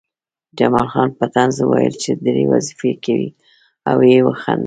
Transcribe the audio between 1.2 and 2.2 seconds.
طنز وویل چې